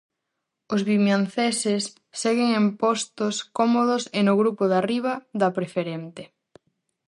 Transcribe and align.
Os 0.73 0.81
vimianceses 0.89 1.83
seguen 2.21 2.49
en 2.59 2.65
postos 2.81 3.35
cómodos 3.57 4.03
e 4.17 4.19
no 4.27 4.33
grupo 4.41 4.63
de 4.67 4.75
arriba 4.81 5.13
da 5.39 5.49
Preferente. 5.57 6.23